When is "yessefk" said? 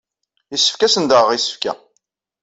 0.51-0.81